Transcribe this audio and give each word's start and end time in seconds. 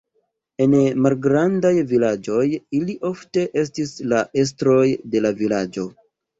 En 0.63 0.71
malgrandaj 1.05 1.73
vilaĝoj 1.91 2.47
ili 2.79 2.97
ofte 3.11 3.45
estis 3.67 3.95
la 4.17 4.25
estroj 4.47 4.83
de 5.15 5.25
la 5.29 5.37
vilaĝo. 5.47 5.89